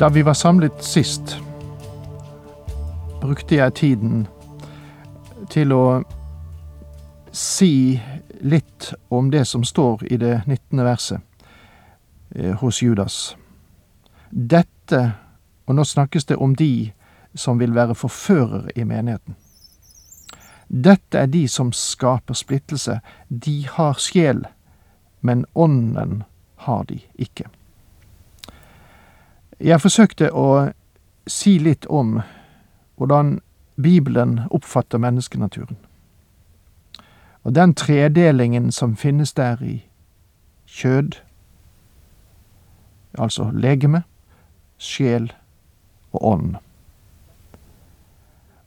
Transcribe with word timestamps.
Da 0.00 0.08
vi 0.08 0.22
var 0.22 0.34
samlet 0.34 0.84
sist, 0.84 1.38
brukte 3.20 3.54
jeg 3.54 3.74
tiden 3.74 4.28
til 5.50 5.74
å 5.74 6.04
si 7.34 7.98
litt 8.38 8.92
om 9.10 9.32
det 9.34 9.42
som 9.50 9.64
står 9.66 10.04
i 10.06 10.20
det 10.22 10.36
19. 10.46 10.84
verset 10.86 11.18
eh, 12.30 12.54
hos 12.62 12.78
Judas. 12.82 13.34
Dette, 14.30 15.02
og 15.66 15.74
nå 15.74 15.82
snakkes 15.84 16.30
det 16.30 16.38
om 16.38 16.54
de 16.54 16.92
som 17.34 17.58
vil 17.58 17.74
være 17.74 17.98
forførere 17.98 18.70
i 18.78 18.86
menigheten. 18.86 19.34
Dette 20.68 21.26
er 21.26 21.26
de 21.26 21.48
som 21.50 21.74
skaper 21.74 22.38
splittelse. 22.38 23.00
De 23.28 23.64
har 23.66 23.98
sjel, 23.98 24.46
men 25.26 25.46
ånden 25.54 26.22
har 26.68 26.86
de 26.86 27.02
ikke. 27.18 27.50
Jeg 29.58 29.80
forsøkte 29.82 30.30
å 30.30 30.70
si 31.26 31.56
litt 31.58 31.86
om 31.90 32.20
hvordan 32.98 33.40
Bibelen 33.82 34.40
oppfatter 34.54 34.98
menneskenaturen. 35.02 35.76
Og 37.42 37.54
den 37.54 37.74
tredelingen 37.74 38.70
som 38.72 38.96
finnes 38.96 39.32
der 39.34 39.62
i 39.62 39.82
kjød, 40.66 41.18
altså 43.18 43.50
legeme, 43.50 44.02
sjel 44.78 45.32
og 46.12 46.24
ånd. 46.24 46.56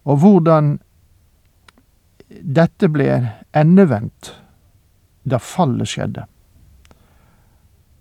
Og 0.04 0.18
hvordan 0.18 0.80
dette 2.42 2.90
ble 2.90 3.08
endevendt 3.54 4.34
da 5.24 5.38
fallet 5.40 5.88
skjedde. 5.88 6.26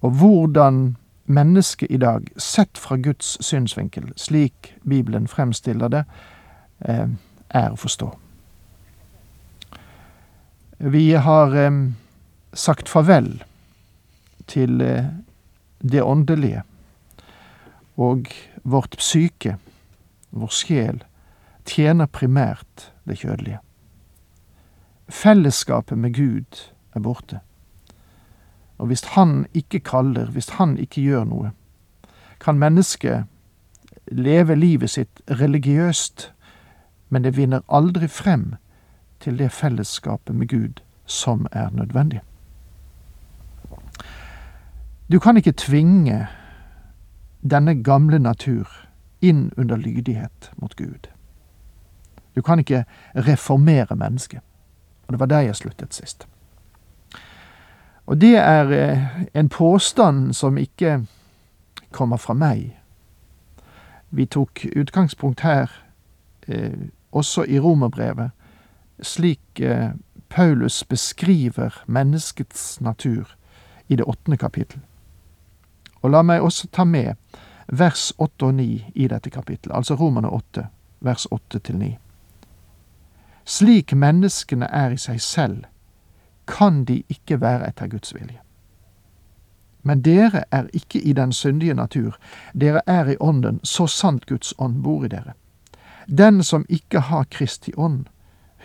Og 0.00 0.16
hvordan 0.16 0.96
mennesket 1.30 1.90
i 1.90 1.96
dag, 1.96 2.28
sett 2.36 2.78
fra 2.78 2.96
Guds 2.96 3.36
synsvinkel, 3.44 4.12
slik 4.16 4.74
Bibelen 4.82 5.28
fremstiller 5.28 5.88
det, 5.88 6.04
eh, 6.78 7.06
er 7.48 7.70
å 7.70 7.78
forstå. 7.78 8.10
Vi 10.78 11.12
har 11.12 11.56
eh, 11.56 11.70
sagt 12.52 12.88
farvel 12.88 13.42
til 14.46 14.80
eh, 14.80 15.12
det 15.78 16.02
åndelige, 16.02 16.62
og 17.96 18.32
vårt 18.62 18.96
psyke, 18.98 19.56
vår 20.30 20.54
sjel, 20.54 21.02
tjener 21.68 22.06
primært 22.06 22.90
det 23.04 23.20
kjødelige. 23.20 23.60
Fellesskapet 25.10 25.98
med 25.98 26.14
Gud 26.14 26.64
er 26.94 27.00
borte. 27.04 27.40
Og 28.80 28.86
hvis 28.86 29.04
Han 29.04 29.46
ikke 29.54 29.80
kaller, 29.80 30.30
hvis 30.30 30.48
Han 30.48 30.78
ikke 30.78 31.02
gjør 31.02 31.24
noe, 31.28 31.50
kan 32.40 32.56
mennesket 32.58 33.24
leve 34.08 34.56
livet 34.56 34.90
sitt 34.90 35.20
religiøst, 35.28 36.30
men 37.12 37.24
det 37.24 37.36
vinner 37.36 37.60
aldri 37.68 38.08
frem 38.08 38.54
til 39.20 39.36
det 39.38 39.52
fellesskapet 39.52 40.34
med 40.34 40.48
Gud 40.48 40.80
som 41.04 41.46
er 41.52 41.68
nødvendig. 41.70 42.20
Du 45.12 45.18
kan 45.18 45.36
ikke 45.36 45.52
tvinge 45.52 46.26
denne 47.50 47.82
gamle 47.82 48.18
natur 48.18 48.68
inn 49.20 49.50
under 49.56 49.76
lydighet 49.76 50.52
mot 50.56 50.76
Gud. 50.76 51.10
Du 52.36 52.42
kan 52.42 52.58
ikke 52.58 52.84
reformere 53.14 53.96
mennesket. 53.96 54.40
Og 55.06 55.12
det 55.12 55.20
var 55.20 55.26
der 55.26 55.40
jeg 55.40 55.56
sluttet 55.56 55.94
sist. 55.94 56.28
Og 58.10 58.18
det 58.18 58.36
er 58.36 58.72
eh, 58.74 59.02
en 59.34 59.48
påstand 59.48 60.32
som 60.34 60.58
ikke 60.58 61.04
kommer 61.94 62.18
fra 62.18 62.34
meg. 62.34 62.72
Vi 64.10 64.26
tok 64.26 64.64
utgangspunkt 64.76 65.44
her, 65.46 65.70
eh, 66.46 66.90
også 67.12 67.44
i 67.46 67.58
romerbrevet, 67.58 68.30
slik 69.02 69.60
eh, 69.60 69.94
Paulus 70.28 70.84
beskriver 70.84 71.84
menneskets 71.86 72.80
natur 72.80 73.36
i 73.88 73.96
det 73.96 74.04
åttende 74.04 74.36
kapittel. 74.36 74.80
Og 76.02 76.10
la 76.10 76.22
meg 76.22 76.42
også 76.42 76.66
ta 76.72 76.84
med 76.84 77.14
vers 77.68 78.12
åtte 78.18 78.46
og 78.46 78.54
ni 78.54 78.84
i 78.94 79.06
dette 79.06 79.30
kapittelet, 79.30 79.76
altså 79.76 79.94
Romerne 79.94 80.28
åtte, 80.28 80.66
vers 80.98 81.26
åtte 81.30 81.58
til 81.58 81.78
ni. 81.78 81.98
Slik 83.44 83.94
menneskene 83.94 84.66
er 84.66 84.90
i 84.90 84.98
seg 84.98 85.20
selv, 85.22 85.64
kan 86.50 86.84
de 86.84 87.02
ikke 87.08 87.40
være 87.40 87.68
etter 87.68 87.86
Guds 87.88 88.14
vilje. 88.14 88.40
Men 89.82 90.02
dere 90.02 90.44
er 90.50 90.66
ikke 90.72 91.00
i 91.00 91.12
den 91.12 91.32
syndige 91.32 91.74
natur, 91.74 92.16
dere 92.60 92.80
er 92.86 93.08
i 93.08 93.16
ånden, 93.20 93.60
så 93.64 93.86
sant 93.86 94.26
Guds 94.26 94.54
ånd 94.58 94.82
bor 94.82 95.04
i 95.04 95.08
dere. 95.08 95.32
Den 96.08 96.42
som 96.42 96.66
ikke 96.68 97.00
har 97.00 97.24
Kristi 97.30 97.72
ånd, 97.76 98.04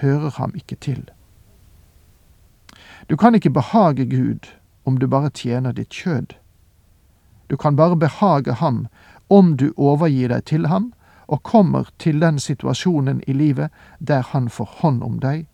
hører 0.01 0.31
ham 0.37 0.51
ikke 0.55 0.75
til. 0.75 1.09
Du 3.09 3.15
kan 3.15 3.35
ikke 3.35 3.49
behage 3.49 4.05
Gud 4.05 4.49
om 4.85 4.97
du 4.97 5.07
bare 5.07 5.29
tjener 5.29 5.71
ditt 5.71 5.89
kjød. 5.89 6.35
Du 7.49 7.55
kan 7.55 7.75
bare 7.75 7.95
behage 7.95 8.53
ham 8.53 8.87
om 9.29 9.57
du 9.57 9.71
overgir 9.77 10.27
deg 10.27 10.45
til 10.45 10.67
ham 10.67 10.93
og 11.27 11.43
kommer 11.43 11.89
til 11.99 12.21
den 12.21 12.39
situasjonen 12.39 13.23
i 13.27 13.33
livet 13.33 13.69
der 13.99 14.21
han 14.21 14.49
får 14.49 14.69
hånd 14.81 15.03
om 15.03 15.19
deg, 15.19 15.47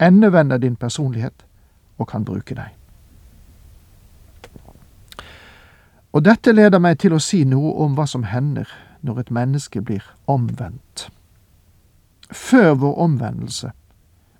endevender 0.00 0.58
din 0.58 0.76
personlighet 0.76 1.44
og 1.98 2.08
kan 2.08 2.24
bruke 2.24 2.54
deg. 2.54 2.70
Og 6.12 6.24
dette 6.24 6.52
leder 6.52 6.78
meg 6.78 6.98
til 7.00 7.14
å 7.16 7.20
si 7.22 7.44
noe 7.48 7.72
om 7.84 7.94
hva 7.96 8.06
som 8.06 8.26
hender 8.28 8.68
når 9.00 9.20
et 9.22 9.30
menneske 9.32 9.80
blir 9.80 10.04
omvendt. 10.28 11.08
Før 12.30 12.74
vår 12.74 12.98
omvendelse 13.06 13.72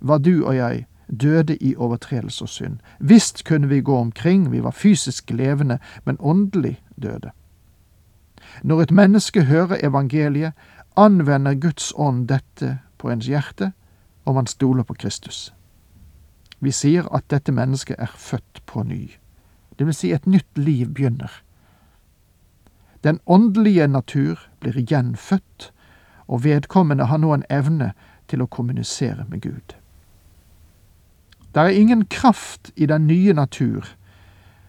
var 0.00 0.18
du 0.18 0.44
og 0.44 0.56
jeg 0.56 0.86
døde 1.20 1.56
i 1.56 1.74
overtredelse 1.76 2.44
og 2.44 2.48
synd. 2.48 2.78
Visst 2.98 3.44
kunne 3.44 3.68
vi 3.68 3.80
gå 3.80 3.96
omkring, 3.96 4.50
vi 4.52 4.62
var 4.62 4.70
fysisk 4.70 5.30
levende, 5.30 5.78
men 6.04 6.16
åndelig 6.20 6.80
døde. 7.02 7.30
Når 8.62 8.82
et 8.82 8.90
menneske 8.90 9.44
hører 9.44 9.76
evangeliet, 9.82 10.52
anvender 10.96 11.54
Guds 11.54 11.92
ånd 11.96 12.28
dette 12.28 12.78
på 12.98 13.10
ens 13.10 13.26
hjerte, 13.26 13.72
og 14.24 14.34
man 14.34 14.46
stoler 14.46 14.82
på 14.82 14.94
Kristus. 14.94 15.54
Vi 16.62 16.70
sier 16.70 17.08
at 17.10 17.26
dette 17.30 17.52
mennesket 17.52 17.98
er 17.98 18.12
født 18.14 18.62
på 18.66 18.84
ny. 18.86 19.10
Det 19.78 19.86
vil 19.86 19.94
si 19.94 20.12
et 20.14 20.26
nytt 20.26 20.58
liv 20.58 20.94
begynner. 20.94 21.42
Den 23.02 23.18
åndelige 23.26 23.88
natur 23.90 24.38
blir 24.60 24.78
igjen 24.78 25.16
født, 25.16 25.72
og 26.28 26.44
vedkommende 26.44 27.10
har 27.10 27.18
nå 27.18 27.32
en 27.34 27.48
evne 27.50 27.92
til 28.30 28.44
å 28.44 28.46
kommunisere 28.46 29.26
med 29.28 29.42
Gud. 29.42 29.74
Det 31.54 31.60
er 31.60 31.74
ingen 31.74 32.06
kraft 32.06 32.70
i 32.76 32.86
den 32.86 33.06
nye 33.06 33.34
natur, 33.34 33.84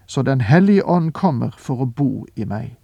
så 0.05 0.21
Den 0.21 0.41
hellige 0.41 0.85
ånd 0.85 1.13
kommer 1.13 1.55
for 1.57 1.81
å 1.81 1.85
bo 1.85 2.25
i 2.35 2.45
meg. 2.45 2.75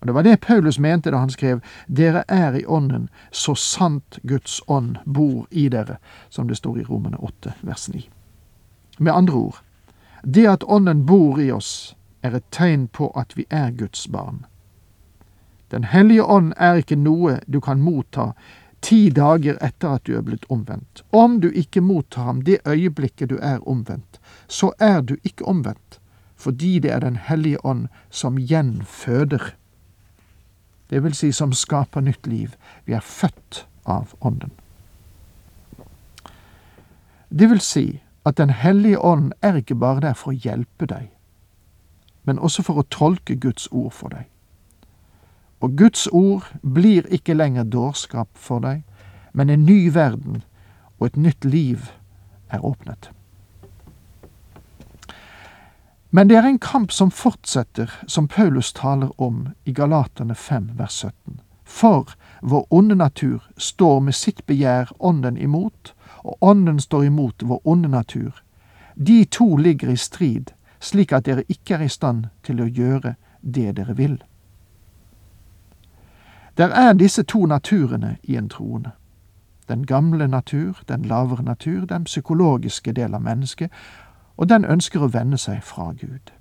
Og 0.00 0.06
Det 0.06 0.14
var 0.14 0.22
det 0.22 0.40
Paulus 0.40 0.78
mente 0.78 1.10
da 1.10 1.16
han 1.16 1.30
skrev 1.30 1.60
Dere 1.86 2.24
er 2.28 2.54
i 2.54 2.66
ånden, 2.66 3.08
så 3.30 3.54
sant 3.54 4.18
Guds 4.22 4.60
ånd 4.66 4.96
bor 5.04 5.46
i 5.50 5.68
dere, 5.68 5.96
som 6.30 6.48
det 6.48 6.56
står 6.56 6.80
i 6.80 6.84
Romene 6.84 7.16
8, 7.16 7.54
vers 7.60 7.88
9. 7.88 8.08
Med 8.98 9.14
andre 9.14 9.34
ord, 9.34 9.56
det 10.22 10.46
at 10.46 10.64
ånden 10.64 11.06
bor 11.06 11.40
i 11.40 11.50
oss, 11.52 11.96
er 12.22 12.34
et 12.34 12.50
tegn 12.50 12.88
på 12.88 13.10
at 13.16 13.36
vi 13.36 13.44
er 13.50 13.70
Guds 13.70 14.08
barn. 14.08 14.46
Den 15.68 15.84
hellige 15.84 16.24
ånd 16.24 16.52
er 16.56 16.80
ikke 16.80 16.96
noe 16.96 17.40
du 17.46 17.60
kan 17.60 17.82
motta 17.82 18.32
ti 18.84 19.08
dager 19.10 19.56
etter 19.64 19.96
at 19.96 20.04
du 20.04 20.14
er 20.16 20.24
blitt 20.24 20.44
omvendt. 20.52 21.02
Om 21.10 21.40
du 21.40 21.48
ikke 21.50 21.80
mottar 21.80 22.28
ham 22.28 22.42
det 22.44 22.60
øyeblikket 22.68 23.30
du 23.32 23.38
er 23.40 23.62
omvendt, 23.68 24.20
så 24.46 24.72
er 24.78 25.00
du 25.02 25.16
ikke 25.22 25.44
omvendt, 25.48 26.00
fordi 26.36 26.78
det 26.78 26.92
er 26.92 27.00
Den 27.00 27.16
hellige 27.16 27.64
ånd 27.64 27.88
som 28.10 28.36
gjenføder. 28.36 29.54
Det 30.94 31.02
vil 31.02 31.14
si 31.14 31.32
som 31.34 31.50
skaper 31.52 32.00
nytt 32.06 32.26
liv. 32.30 32.52
Vi 32.86 32.92
er 32.94 33.00
født 33.02 33.64
av 33.84 34.12
Ånden. 34.20 34.52
Det 37.30 37.48
vil 37.50 37.60
si 37.60 38.00
at 38.24 38.36
Den 38.36 38.50
hellige 38.50 38.98
ånd 38.98 39.32
er 39.42 39.56
ikke 39.58 39.74
bare 39.74 40.00
der 40.00 40.14
for 40.14 40.30
å 40.30 40.38
hjelpe 40.38 40.86
deg, 40.86 41.10
men 42.22 42.38
også 42.38 42.62
for 42.62 42.78
å 42.78 42.86
tolke 42.86 43.34
Guds 43.34 43.66
ord 43.72 43.90
for 43.92 44.14
deg. 44.14 44.30
og 45.60 45.76
Guds 45.76 46.06
ord 46.12 46.46
blir 46.62 47.06
ikke 47.10 47.34
lenger 47.34 47.64
dårskap 47.64 48.28
for 48.34 48.60
deg, 48.60 48.82
men 49.32 49.50
en 49.50 49.64
ny 49.64 49.90
verden 49.94 50.42
og 50.98 51.06
et 51.06 51.16
nytt 51.16 51.44
liv 51.44 51.90
er 52.50 52.64
åpnet. 52.64 53.10
Men 56.14 56.28
det 56.28 56.36
er 56.36 56.46
en 56.46 56.58
kamp 56.58 56.92
som 56.92 57.10
fortsetter, 57.10 57.90
som 58.06 58.28
Paulus 58.28 58.72
taler 58.72 59.20
om 59.20 59.48
i 59.64 59.72
Galaterne 59.72 60.34
5 60.34 60.68
vers 60.78 60.92
17. 60.92 61.40
For 61.64 62.12
vår 62.42 62.66
onde 62.70 62.94
natur 62.94 63.42
står 63.56 64.00
med 64.00 64.14
sitt 64.14 64.46
begjær 64.46 64.92
ånden 64.98 65.36
imot, 65.36 65.94
og 66.22 66.36
ånden 66.40 66.78
står 66.80 67.04
imot 67.04 67.42
vår 67.42 67.60
onde 67.64 67.88
natur. 67.88 68.44
De 68.94 69.24
to 69.24 69.56
ligger 69.56 69.90
i 69.90 69.96
strid, 69.96 70.54
slik 70.80 71.12
at 71.12 71.26
dere 71.26 71.42
ikke 71.48 71.74
er 71.74 71.82
i 71.82 71.90
stand 71.90 72.28
til 72.46 72.62
å 72.62 72.70
gjøre 72.70 73.16
det 73.42 73.72
dere 73.76 73.96
vil. 73.98 74.20
Der 76.54 76.70
er 76.70 76.92
disse 76.94 77.26
to 77.26 77.46
naturene 77.46 78.16
i 78.22 78.36
en 78.36 78.48
troende. 78.48 78.94
Den 79.68 79.86
gamle 79.86 80.28
natur, 80.28 80.78
den 80.88 81.02
lavere 81.02 81.42
natur, 81.42 81.86
den 81.86 82.04
psykologiske 82.04 82.92
del 82.92 83.14
av 83.14 83.22
mennesket, 83.22 83.72
og 84.36 84.48
den 84.48 84.64
ønsker 84.64 85.02
å 85.02 85.10
vende 85.14 85.38
seg 85.38 85.62
fra 85.62 85.92
Gud. 85.92 86.32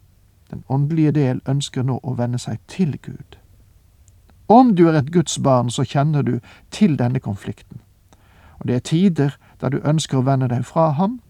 Den 0.49 0.63
åndelige 0.69 1.11
del 1.11 1.41
ønsker 1.49 1.83
nå 1.83 1.99
å 2.03 2.13
vende 2.17 2.39
seg 2.39 2.59
til 2.67 2.97
Gud. 3.01 3.37
Om 4.47 4.75
du 4.75 4.87
er 4.87 4.99
et 4.99 5.11
Guds 5.11 5.39
barn, 5.39 5.69
så 5.69 5.83
kjenner 5.83 6.21
du 6.21 6.39
til 6.71 6.97
denne 6.99 7.19
konflikten. 7.19 7.81
Og 8.59 8.67
det 8.67 8.75
er 8.75 8.79
tider 8.79 9.37
da 9.61 9.69
du 9.69 9.79
ønsker 9.83 10.17
å 10.17 10.25
vende 10.25 10.47
deg 10.47 10.65
fra 10.65 10.91
ham, 10.91 11.21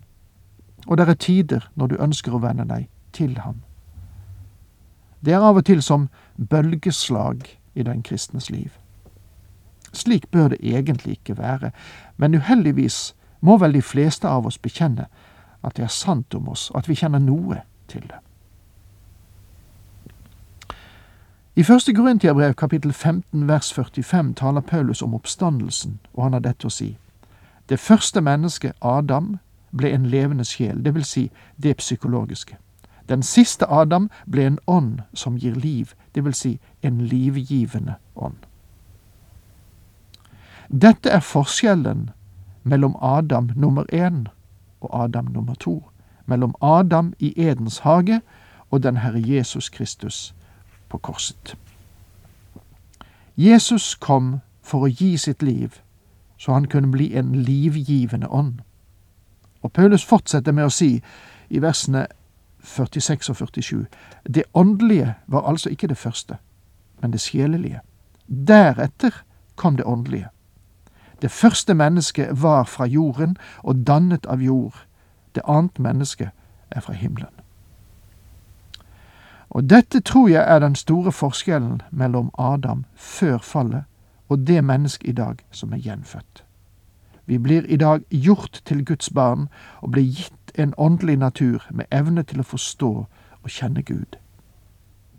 og 0.87 0.97
det 0.97 1.07
er 1.07 1.13
tider 1.13 1.69
når 1.75 1.87
du 1.87 2.01
ønsker 2.03 2.33
å 2.35 2.41
vende 2.43 2.65
deg 2.67 2.89
til 3.13 3.37
ham. 3.39 3.61
Det 5.25 5.33
er 5.33 5.39
av 5.39 5.57
og 5.57 5.65
til 5.65 5.81
som 5.81 6.09
bølgeslag 6.35 7.45
i 7.75 7.83
den 7.83 8.03
kristnes 8.03 8.49
liv. 8.49 8.71
Slik 9.93 10.31
bør 10.31 10.47
det 10.47 10.59
egentlig 10.59 11.19
ikke 11.19 11.37
være, 11.37 11.71
men 12.17 12.35
uheldigvis 12.35 13.13
må 13.41 13.57
vel 13.57 13.73
de 13.73 13.81
fleste 13.81 14.27
av 14.27 14.45
oss 14.45 14.57
bekjenne 14.57 15.07
at 15.63 15.77
det 15.77 15.83
er 15.83 15.93
sant 15.93 16.35
om 16.35 16.49
oss, 16.49 16.71
at 16.75 16.89
vi 16.89 16.95
kjenner 16.95 17.19
noe 17.19 17.61
til 17.87 18.01
det. 18.01 18.19
I 21.55 21.63
første 21.63 21.93
Korintiabrev 21.93 22.53
kapittel 22.53 22.93
15 22.93 23.47
vers 23.47 23.73
45 23.73 24.33
taler 24.33 24.61
Paulus 24.61 25.01
om 25.01 25.13
oppstandelsen, 25.13 25.99
og 26.13 26.23
han 26.23 26.33
har 26.33 26.41
dette 26.41 26.67
å 26.67 26.73
si. 26.73 26.97
Det 27.69 27.79
første 27.79 28.21
mennesket, 28.21 28.73
Adam, 28.81 29.37
ble 29.77 29.91
en 29.93 30.05
levende 30.05 30.45
sjel, 30.45 30.81
det 30.85 30.95
vil 30.95 31.05
si 31.05 31.31
det 31.63 31.77
psykologiske. 31.77 32.57
Den 33.09 33.23
siste 33.23 33.65
Adam 33.69 34.09
ble 34.31 34.45
en 34.47 34.59
ånd 34.67 35.01
som 35.13 35.37
gir 35.37 35.53
liv, 35.55 35.93
det 36.15 36.23
vil 36.25 36.33
si 36.33 36.59
en 36.81 37.01
livgivende 37.01 37.95
ånd. 38.15 38.37
Dette 40.69 41.09
er 41.09 41.19
forskjellen 41.19 42.09
mellom 42.63 42.95
Adam 43.01 43.51
nummer 43.55 43.85
én 43.93 44.27
og 44.83 45.03
Adam 45.03 45.25
nummer 45.25 45.55
to. 45.55 45.89
Mellom 46.25 46.55
Adam 46.61 47.13
i 47.19 47.33
Edens 47.37 47.77
hage 47.79 48.21
og 48.71 48.83
den 48.83 48.97
Herre 48.97 49.21
Jesus 49.25 49.69
Kristus 49.69 50.35
på 50.89 50.97
korset. 50.97 51.57
Jesus 53.37 53.95
kom 53.95 54.39
for 54.61 54.85
å 54.85 54.91
gi 54.91 55.17
sitt 55.17 55.43
liv, 55.43 55.79
så 56.37 56.53
han 56.53 56.67
kunne 56.69 56.91
bli 56.91 57.15
en 57.17 57.35
livgivende 57.35 58.29
ånd. 58.29 58.59
Og 59.61 59.71
Paulus 59.71 60.05
fortsetter 60.05 60.51
med 60.51 60.67
å 60.67 60.73
si 60.73 60.99
i 61.49 61.61
versene 61.61 62.07
46 62.63 63.29
og 63.29 63.35
47 63.35 63.85
det 64.29 64.43
åndelige 64.53 65.15
var 65.27 65.49
altså 65.49 65.69
ikke 65.69 65.87
det 65.87 65.97
første, 65.97 66.37
men 67.01 67.11
det 67.11 67.21
sjelelige. 67.21 67.81
Deretter 68.27 69.23
kom 69.55 69.77
det 69.77 69.85
åndelige. 69.85 70.29
Det 71.23 71.31
første 71.31 71.73
mennesket 71.73 72.41
var 72.41 72.63
fra 72.63 72.85
jorden 72.85 73.37
og 73.63 73.87
dannet 73.87 74.25
av 74.25 74.41
jord. 74.43 74.75
Det 75.35 75.41
annet 75.47 75.79
mennesket 75.79 76.29
er 76.71 76.83
fra 76.83 76.93
himmelen. 76.93 77.31
Og 79.49 79.69
dette 79.69 80.01
tror 80.01 80.27
jeg 80.27 80.43
er 80.43 80.59
den 80.59 80.75
store 80.75 81.11
forskjellen 81.11 81.81
mellom 81.91 82.31
Adam 82.37 82.83
før 82.95 83.37
fallet 83.37 83.83
og 84.27 84.47
det 84.47 84.63
mennesket 84.63 85.09
i 85.09 85.11
dag 85.11 85.39
som 85.51 85.73
er 85.73 85.77
gjenfødt. 85.77 86.43
Vi 87.25 87.37
blir 87.37 87.65
i 87.65 87.77
dag 87.77 88.01
gjort 88.09 88.61
til 88.65 88.85
Guds 88.85 89.09
barn 89.09 89.47
og 89.81 89.91
blir 89.91 90.03
gitt 90.03 90.51
en 90.59 90.73
åndelig 90.77 91.17
natur 91.17 91.63
med 91.71 91.85
evne 91.91 92.23
til 92.23 92.43
å 92.43 92.49
forstå 92.49 92.91
og 93.43 93.49
kjenne 93.49 93.81
Gud. 93.81 94.19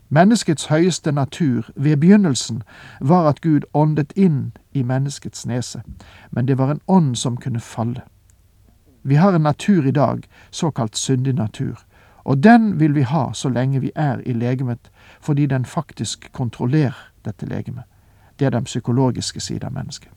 Menneskets 0.08 0.66
høyeste 0.66 1.12
natur 1.12 1.70
ved 1.76 1.96
begynnelsen 1.96 2.62
var 3.00 3.28
at 3.28 3.40
Gud 3.40 3.60
åndet 3.74 4.12
inn 4.16 4.52
i 4.72 4.82
menneskets 4.82 5.46
nese, 5.46 5.82
men 6.30 6.48
det 6.48 6.58
var 6.58 6.70
en 6.70 6.80
ånd 6.88 7.16
som 7.16 7.36
kunne 7.36 7.60
falle. 7.60 8.02
Vi 9.02 9.14
har 9.14 9.32
en 9.32 9.42
natur 9.42 9.86
i 9.86 9.90
dag, 9.90 10.22
såkalt 10.50 10.96
syndig 10.96 11.34
natur, 11.34 11.84
og 12.24 12.44
den 12.44 12.80
vil 12.80 12.94
vi 12.94 13.02
ha 13.02 13.32
så 13.32 13.48
lenge 13.48 13.80
vi 13.80 13.90
er 13.94 14.20
i 14.26 14.32
legemet, 14.32 14.90
fordi 15.20 15.46
den 15.46 15.64
faktisk 15.64 16.32
kontrollerer 16.32 17.10
dette 17.24 17.46
legemet. 17.46 17.84
Det 18.38 18.46
er 18.46 18.50
den 18.50 18.64
psykologiske 18.64 19.40
siden 19.40 19.66
av 19.66 19.72
mennesket. 19.72 20.10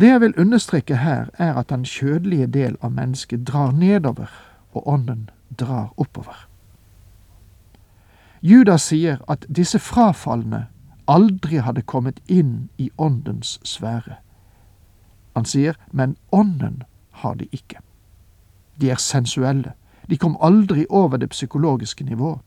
Det 0.00 0.08
jeg 0.08 0.20
vil 0.20 0.34
understreke 0.38 0.96
her, 0.96 1.26
er 1.38 1.54
at 1.54 1.68
den 1.70 1.84
kjødelige 1.84 2.46
del 2.46 2.76
av 2.82 2.90
mennesket 2.92 3.46
drar 3.46 3.70
nedover, 3.72 4.26
og 4.72 4.88
ånden 4.88 5.30
drar 5.58 5.94
oppover. 5.96 6.53
Judas 8.44 8.82
sier 8.82 9.22
at 9.28 9.46
disse 9.48 9.78
frafalne 9.80 10.66
aldri 11.08 11.62
hadde 11.64 11.80
kommet 11.88 12.18
inn 12.28 12.68
i 12.76 12.90
åndens 13.00 13.56
sfære. 13.64 14.18
Han 15.34 15.48
sier, 15.48 15.78
men 15.92 16.16
ånden 16.32 16.82
har 17.10 17.34
de 17.40 17.48
ikke. 17.52 17.80
De 18.80 18.90
er 18.90 19.00
sensuelle. 19.00 19.72
De 20.10 20.18
kom 20.20 20.36
aldri 20.40 20.84
over 20.90 21.16
det 21.16 21.30
psykologiske 21.30 22.04
nivået. 22.04 22.38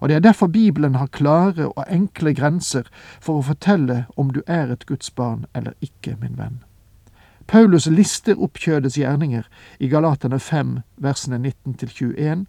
Og 0.00 0.08
det 0.08 0.16
er 0.16 0.24
derfor 0.24 0.46
Bibelen 0.46 0.94
har 0.94 1.06
klare 1.06 1.68
og 1.68 1.84
enkle 1.90 2.32
grenser 2.34 2.88
for 3.20 3.38
å 3.38 3.44
fortelle 3.44 4.06
om 4.16 4.32
du 4.32 4.40
er 4.46 4.72
et 4.72 4.86
Guds 4.88 5.10
barn 5.10 5.44
eller 5.54 5.76
ikke, 5.84 6.16
min 6.20 6.38
venn. 6.38 6.62
Paulus 7.46 7.86
lister 7.86 8.40
opp 8.40 8.56
kjødets 8.56 8.96
gjerninger 8.96 9.44
i 9.80 9.88
Galaterne 9.92 10.40
5, 10.40 10.78
versene 10.96 11.38
19 11.38 11.76
21, 11.76 12.46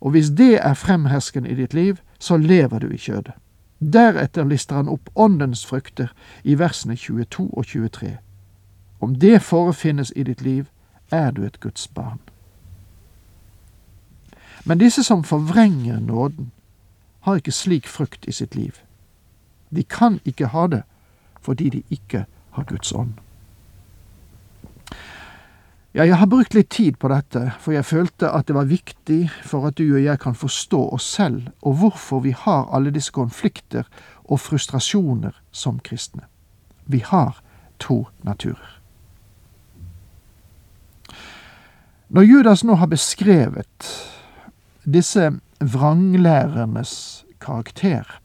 og 0.00 0.10
hvis 0.10 0.30
det 0.36 0.58
er 0.60 0.74
fremherskende 0.74 1.48
i 1.48 1.54
ditt 1.54 1.74
liv, 1.74 1.96
så 2.20 2.36
lever 2.36 2.78
du 2.78 2.90
i 2.90 2.98
kjødet. 2.98 3.32
Deretter 3.80 4.44
lister 4.44 4.76
han 4.76 4.88
opp 4.88 5.08
åndens 5.14 5.64
frukter 5.66 6.12
i 6.44 6.54
versene 6.60 6.96
22 6.96 7.48
og 7.56 7.66
23. 7.66 8.18
Om 9.00 9.14
det 9.14 9.42
forefinnes 9.42 10.12
i 10.16 10.22
ditt 10.22 10.42
liv, 10.42 10.66
er 11.10 11.30
du 11.30 11.44
et 11.44 11.60
Guds 11.60 11.88
barn. 11.88 12.20
Men 14.64 14.78
disse 14.78 15.02
som 15.02 15.24
forvrenger 15.24 16.00
nåden, 16.00 16.52
har 17.20 17.36
ikke 17.36 17.52
slik 17.52 17.88
frukt 17.88 18.24
i 18.28 18.32
sitt 18.32 18.54
liv. 18.54 18.72
De 19.74 19.82
kan 19.82 20.20
ikke 20.24 20.46
ha 20.46 20.66
det 20.66 20.82
fordi 21.40 21.68
de 21.68 21.82
ikke 21.90 22.24
har 22.50 22.64
Guds 22.64 22.92
ånd. 22.92 23.12
Ja, 25.92 26.04
jeg 26.04 26.16
har 26.16 26.26
brukt 26.26 26.54
litt 26.54 26.68
tid 26.70 27.00
på 27.02 27.08
dette, 27.10 27.48
for 27.58 27.74
jeg 27.74 27.84
følte 27.84 28.28
at 28.30 28.46
det 28.46 28.54
var 28.54 28.68
viktig 28.70 29.24
for 29.42 29.66
at 29.66 29.74
du 29.74 29.88
og 29.88 30.04
jeg 30.04 30.20
kan 30.22 30.36
forstå 30.38 30.82
oss 30.94 31.06
selv, 31.16 31.48
og 31.66 31.80
hvorfor 31.80 32.20
vi 32.22 32.30
har 32.30 32.68
alle 32.70 32.92
disse 32.94 33.10
konflikter 33.10 33.88
og 34.24 34.38
frustrasjoner 34.38 35.34
som 35.50 35.80
kristne. 35.82 36.28
Vi 36.86 37.02
har 37.02 37.40
to 37.82 38.06
naturer. 38.22 38.76
Når 42.08 42.22
Judas 42.22 42.62
nå 42.64 42.74
har 42.74 42.86
beskrevet 42.86 43.90
disse 44.86 45.30
vranglærernes 45.60 47.24
karakter, 47.40 48.20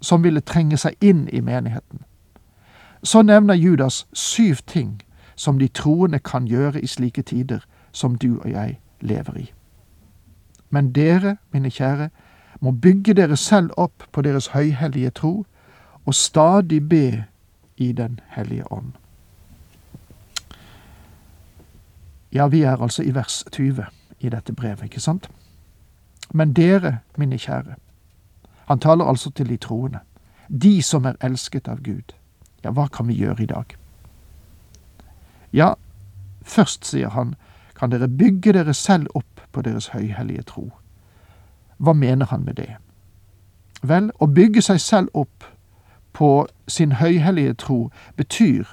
som 0.00 0.22
ville 0.22 0.40
trenge 0.40 0.78
seg 0.78 0.94
inn 1.02 1.26
i 1.32 1.42
menigheten, 1.42 2.04
så 3.02 3.22
nevner 3.22 3.58
Judas 3.58 4.06
syv 4.12 4.62
ting 4.66 5.00
som 5.36 5.58
de 5.58 5.68
troende 5.68 6.18
kan 6.18 6.46
gjøre 6.46 6.80
i 6.80 6.86
slike 6.86 7.22
tider 7.22 7.64
som 7.92 8.14
du 8.14 8.40
og 8.40 8.50
jeg 8.50 8.78
lever 9.00 9.36
i. 9.36 9.52
Men 10.70 10.92
dere, 10.92 11.36
mine 11.52 11.70
kjære, 11.70 12.08
må 12.60 12.70
bygge 12.70 13.14
dere 13.14 13.36
selv 13.36 13.70
opp 13.76 14.02
på 14.12 14.22
deres 14.22 14.46
høyhellige 14.46 15.10
tro, 15.10 15.44
og 16.06 16.14
stadig 16.14 16.88
be 16.88 17.24
i 17.76 17.92
Den 17.92 18.20
hellige 18.28 18.72
ånd. 18.72 18.92
Ja, 22.32 22.46
vi 22.46 22.62
er 22.62 22.82
altså 22.82 23.02
i 23.02 23.14
vers 23.14 23.44
20 23.52 23.84
i 24.20 24.28
dette 24.28 24.52
brevet, 24.52 24.82
ikke 24.82 25.00
sant? 25.00 25.30
Men 26.32 26.52
dere, 26.52 26.98
mine 27.16 27.38
kjære, 27.38 27.74
han 28.66 28.78
taler 28.78 29.04
altså 29.04 29.30
til 29.30 29.48
de 29.48 29.56
troende, 29.56 29.98
de 30.62 30.82
som 30.82 31.04
er 31.04 31.14
elsket 31.22 31.68
av 31.68 31.82
Gud. 31.82 32.14
Ja, 32.64 32.70
hva 32.70 32.88
kan 32.88 33.08
vi 33.08 33.14
gjøre 33.14 33.42
i 33.42 33.46
dag? 33.46 33.76
Ja, 35.54 35.74
først, 36.42 36.86
sier 36.86 37.08
han, 37.08 37.34
kan 37.78 37.90
dere 37.90 38.08
bygge 38.08 38.52
dere 38.52 38.74
selv 38.74 39.06
opp 39.14 39.40
på 39.52 39.62
deres 39.62 39.92
høyhellige 39.94 40.42
tro. 40.42 40.72
Hva 41.78 41.92
mener 41.92 42.26
han 42.26 42.42
med 42.44 42.58
det? 42.58 42.72
Vel, 43.82 44.10
å 44.18 44.26
bygge 44.26 44.62
seg 44.62 44.80
selv 44.80 45.14
opp 45.14 45.46
på 46.12 46.46
sin 46.68 46.96
høyhellige 46.98 47.54
tro 47.54 47.78
betyr 48.16 48.66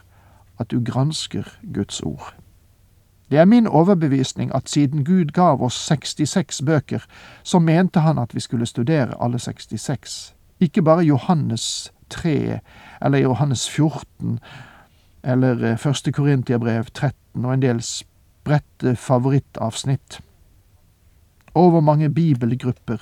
at 0.58 0.72
du 0.72 0.82
gransker 0.82 1.46
Guds 1.74 2.02
ord. 2.02 2.34
Det 3.32 3.40
er 3.40 3.46
min 3.46 3.68
overbevisning 3.68 4.52
at 4.56 4.70
siden 4.70 5.06
Gud 5.06 5.32
gav 5.38 5.62
oss 5.64 5.78
66 5.86 6.62
bøker, 6.66 7.06
så 7.44 7.60
mente 7.60 8.00
han 8.00 8.18
at 8.18 8.36
vi 8.36 8.40
skulle 8.40 8.66
studere 8.66 9.22
alle 9.24 9.40
66, 9.40 10.36
ikke 10.60 10.82
bare 10.82 11.06
Johannes 11.06 11.94
3 12.10 12.60
eller 13.02 13.18
Johannes 13.18 13.70
14 13.70 14.40
eller 15.24 15.76
første 15.76 16.12
Korintiabrev 16.12 16.86
13 16.94 17.46
og 17.46 17.54
en 17.54 17.62
del 17.62 17.82
spredte 17.82 18.96
favorittavsnitt. 18.96 20.22
Over 21.56 21.80
mange 21.80 22.10
bibelgrupper 22.10 22.98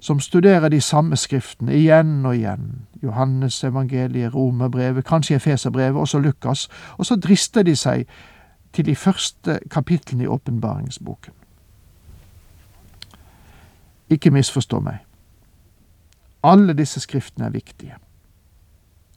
som 0.00 0.20
studerer 0.20 0.68
de 0.68 0.80
samme 0.80 1.16
skriftene 1.16 1.74
igjen 1.74 2.26
og 2.26 2.36
igjen. 2.36 2.86
Johannes 3.02 3.64
evangeliet, 3.64 4.34
Romerbrevet, 4.34 5.04
kanskje 5.04 5.36
Efeserbrevet, 5.36 6.00
også 6.00 6.18
Lukas. 6.18 6.68
Og 6.96 7.06
så 7.06 7.16
drister 7.16 7.62
de 7.62 7.76
seg 7.76 8.06
til 8.72 8.86
de 8.86 8.96
første 8.96 9.58
kapitlene 9.70 10.24
i 10.24 10.26
åpenbaringsboken. 10.26 11.32
Ikke 14.10 14.30
misforstå 14.30 14.80
meg. 14.80 14.98
Alle 16.42 16.72
disse 16.72 17.00
skriftene 17.00 17.46
er 17.46 17.50
viktige. 17.50 17.96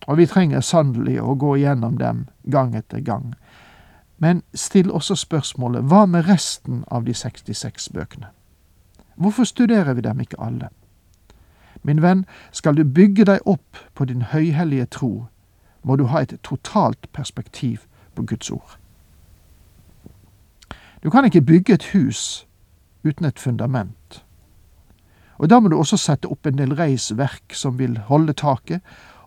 Og 0.07 0.17
vi 0.17 0.25
trenger 0.25 0.61
sannelig 0.61 1.19
å 1.21 1.35
gå 1.35 1.55
gjennom 1.61 1.97
dem 1.97 2.25
gang 2.49 2.75
etter 2.75 2.99
gang. 2.99 3.33
Men 4.17 4.43
still 4.53 4.91
også 4.91 5.15
spørsmålet 5.15 5.87
hva 5.89 6.05
med 6.05 6.27
resten 6.29 6.83
av 6.91 7.05
de 7.05 7.13
66 7.13 7.89
bøkene? 7.93 8.29
Hvorfor 9.15 9.43
studerer 9.43 9.93
vi 9.93 10.01
dem 10.01 10.19
ikke 10.19 10.41
alle? 10.41 10.69
Min 11.83 12.01
venn, 12.01 12.25
skal 12.51 12.77
du 12.77 12.83
bygge 12.83 13.25
deg 13.25 13.39
opp 13.45 13.77
på 13.93 14.05
din 14.05 14.21
høyhellige 14.21 14.85
tro, 14.85 15.27
må 15.83 15.95
du 15.95 16.05
ha 16.05 16.21
et 16.21 16.37
totalt 16.43 17.09
perspektiv 17.13 17.85
på 18.15 18.25
Guds 18.29 18.51
ord. 18.51 18.77
Du 21.03 21.09
kan 21.09 21.25
ikke 21.25 21.41
bygge 21.41 21.73
et 21.73 21.83
hus 21.93 22.47
uten 23.03 23.25
et 23.25 23.39
fundament. 23.39 24.23
Og 25.37 25.49
da 25.49 25.59
må 25.59 25.69
du 25.69 25.77
også 25.77 25.97
sette 25.97 26.29
opp 26.29 26.45
en 26.45 26.59
del 26.59 26.75
reisverk 26.77 27.55
som 27.57 27.79
vil 27.79 27.97
holde 28.05 28.33
taket, 28.37 28.81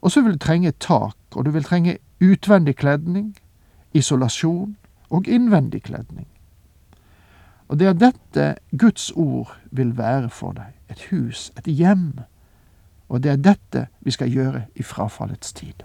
og 0.05 0.13
så 0.13 0.21
vil 0.21 0.33
du 0.33 0.39
trenge 0.39 0.73
tak, 0.81 1.17
og 1.35 1.45
du 1.45 1.51
vil 1.51 1.65
trenge 1.65 1.97
utvendig 2.21 2.77
kledning, 2.77 3.37
isolasjon 3.95 4.77
og 5.11 5.29
innvendig 5.29 5.83
kledning. 5.83 6.27
Og 7.69 7.79
det 7.79 7.87
er 7.87 7.93
dette 7.93 8.55
Guds 8.79 9.11
ord 9.17 9.57
vil 9.71 9.97
være 9.99 10.29
for 10.31 10.53
deg. 10.53 10.77
Et 10.91 11.07
hus, 11.11 11.53
et 11.57 11.65
hjem. 11.73 12.21
Og 13.09 13.23
det 13.23 13.31
er 13.31 13.41
dette 13.41 13.87
vi 14.01 14.11
skal 14.11 14.31
gjøre 14.31 14.67
i 14.77 14.83
frafallets 14.83 15.53
tid. 15.53 15.83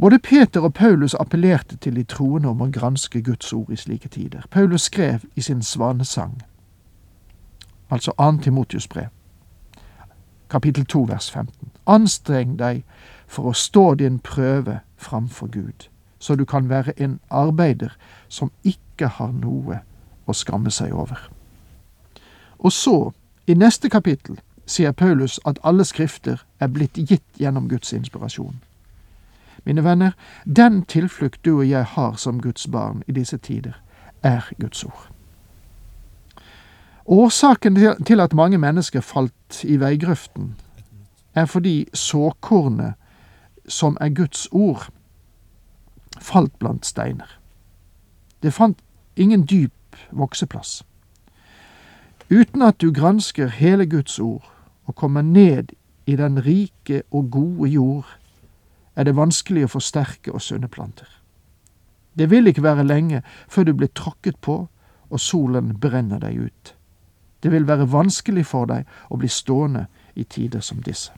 Både 0.00 0.18
Peter 0.18 0.60
og 0.60 0.74
Paulus 0.74 1.14
appellerte 1.14 1.76
til 1.76 1.96
de 1.96 2.04
troende 2.04 2.48
om 2.48 2.62
å 2.62 2.70
granske 2.70 3.22
Guds 3.22 3.52
ord 3.52 3.72
i 3.72 3.76
slike 3.76 4.08
tider. 4.08 4.46
Paulus 4.50 4.86
skrev 4.86 5.24
i 5.34 5.40
sin 5.40 5.62
svanesang, 5.62 6.42
altså 7.90 8.12
2. 8.18 8.42
Timotius 8.42 8.88
brev, 8.88 9.08
kapittel 10.48 10.84
2 10.84 11.08
vers 11.08 11.30
15. 11.30 11.70
Anstreng 11.86 12.58
deg 12.58 12.82
for 13.26 13.50
å 13.50 13.54
stå 13.54 13.94
din 13.94 14.18
prøve 14.18 14.80
framfor 14.96 15.46
Gud, 15.46 15.88
så 16.18 16.34
du 16.34 16.44
kan 16.44 16.68
være 16.68 16.94
en 17.00 17.20
arbeider 17.30 17.96
som 18.28 18.50
ikke 18.64 19.08
har 19.18 19.32
noe 19.32 19.80
å 20.26 20.32
skamme 20.32 20.70
seg 20.70 20.94
over. 20.94 21.28
Og 22.58 22.72
så, 22.72 23.12
i 23.46 23.54
neste 23.54 23.88
kapittel, 23.88 24.40
sier 24.66 24.92
Paulus 24.92 25.38
at 25.46 25.58
alle 25.62 25.84
skrifter 25.84 26.42
er 26.60 26.72
blitt 26.72 26.98
gitt 26.98 27.38
gjennom 27.38 27.68
Guds 27.68 27.92
inspirasjon. 27.92 28.62
Mine 29.64 29.84
venner, 29.84 30.12
den 30.44 30.84
tilflukt 30.84 31.44
du 31.44 31.58
og 31.58 31.68
jeg 31.68 31.84
har 31.84 32.16
som 32.16 32.40
Guds 32.40 32.66
barn 32.66 33.02
i 33.06 33.12
disse 33.12 33.38
tider, 33.38 33.78
er 34.22 34.50
Guds 34.60 34.84
ord. 34.84 35.15
Årsaken 37.08 37.76
til 38.06 38.20
at 38.20 38.34
mange 38.34 38.58
mennesker 38.58 39.00
falt 39.00 39.64
i 39.64 39.76
veigrøften, 39.80 40.56
er 41.34 41.44
fordi 41.46 41.88
såkornet, 41.94 42.94
som 43.68 43.96
er 44.00 44.08
Guds 44.08 44.48
ord, 44.50 44.88
falt 46.20 46.58
blant 46.58 46.86
steiner. 46.86 47.38
Det 48.42 48.54
fant 48.54 48.78
ingen 49.16 49.46
dyp 49.46 49.96
vokseplass. 50.10 50.82
Uten 52.30 52.62
at 52.62 52.80
du 52.80 52.92
gransker 52.92 53.46
hele 53.46 53.86
Guds 53.86 54.18
ord 54.18 54.52
og 54.86 54.94
kommer 54.94 55.22
ned 55.22 55.72
i 56.06 56.16
den 56.16 56.46
rike 56.46 57.02
og 57.10 57.30
gode 57.30 57.70
jord, 57.70 58.06
er 58.96 59.04
det 59.04 59.16
vanskelig 59.16 59.64
å 59.66 59.74
få 59.76 59.80
sterke 59.80 60.32
og 60.32 60.42
sunne 60.42 60.68
planter. 60.68 61.08
Det 62.18 62.30
vil 62.30 62.46
ikke 62.46 62.62
være 62.62 62.86
lenge 62.86 63.22
før 63.48 63.64
du 63.64 63.74
blir 63.74 63.92
tråkket 63.94 64.40
på 64.40 64.66
og 65.10 65.20
solen 65.20 65.76
brenner 65.78 66.18
deg 66.18 66.48
ut. 66.48 66.75
Det 67.42 67.52
vil 67.52 67.68
være 67.68 67.90
vanskelig 67.92 68.46
for 68.46 68.66
deg 68.66 68.86
å 69.10 69.20
bli 69.20 69.28
stående 69.28 69.86
i 70.14 70.24
tider 70.24 70.60
som 70.60 70.82
disse. 70.82 71.12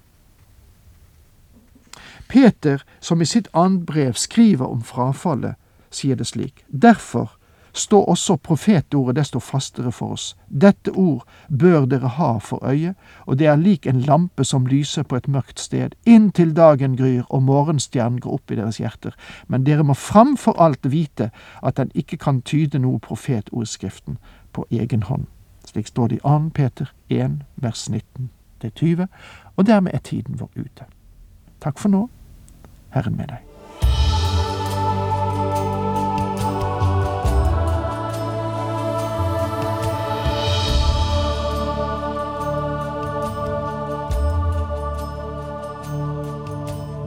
Peter, 2.28 2.82
som 3.00 3.22
i 3.22 3.26
sitt 3.26 3.48
annet 3.52 3.86
brev 3.88 4.12
skriver 4.12 4.68
om 4.68 4.82
frafallet, 4.84 5.56
sier 5.90 6.16
det 6.16 6.26
slik. 6.28 6.64
Derfor 6.68 7.38
står 7.72 8.08
også 8.08 8.36
profetordet 8.36 9.16
desto 9.16 9.40
fastere 9.40 9.92
for 9.92 10.16
oss. 10.16 10.34
Dette 10.48 10.90
ord 10.90 11.24
bør 11.48 11.86
dere 11.86 12.10
ha 12.18 12.30
for 12.42 12.64
øye, 12.64 12.94
og 13.26 13.38
det 13.38 13.46
er 13.46 13.56
lik 13.56 13.86
en 13.86 14.00
lampe 14.00 14.44
som 14.44 14.66
lyser 14.66 15.02
på 15.02 15.16
et 15.16 15.28
mørkt 15.28 15.60
sted, 15.60 15.94
inntil 16.04 16.54
dagen 16.56 16.96
gryr 16.96 17.24
og 17.28 17.42
morgenstjernen 17.42 18.20
går 18.20 18.40
opp 18.40 18.50
i 18.50 18.60
deres 18.60 18.80
hjerter. 18.82 19.16
Men 19.46 19.64
dere 19.64 19.86
må 19.86 19.94
framfor 19.94 20.58
alt 20.60 20.90
vite 20.90 21.30
at 21.62 21.76
den 21.76 21.92
ikke 21.94 22.16
kan 22.16 22.42
tyde 22.42 22.78
noe 22.82 22.98
profetordskriften 22.98 24.18
på 24.52 24.66
egen 24.70 25.02
hånd. 25.02 25.26
Slik 25.68 25.86
står 25.86 26.08
det 26.08 26.16
i 26.16 26.20
2. 26.24 26.50
Peter 26.54 26.92
1, 27.08 27.42
vers 27.56 27.88
19 27.90 28.30
til 28.60 28.70
20, 28.72 29.06
og 29.56 29.66
dermed 29.66 29.92
er 29.94 30.00
tiden 30.00 30.40
vår 30.40 30.48
ute. 30.56 30.86
Takk 31.60 31.78
for 31.78 31.92
nå. 31.92 32.06
Herren 32.94 33.18
med 33.18 33.28
deg. 33.28 33.44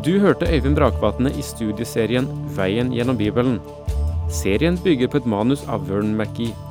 Du 0.05 0.19
hørte 0.19 0.45
Øyvind 0.53 0.75
Brakvatne 0.77 1.33
i 1.33 1.41
studieserien 1.41 2.29
Veien 2.57 2.93
gjennom 2.93 3.17
Bibelen. 3.17 3.57
Serien 4.29 4.77
bygger 4.83 5.07
på 5.07 5.17
et 5.17 5.25
manus 5.25 5.65
av 5.67 5.89
Vern 5.89 6.13
McGee. 6.17 6.70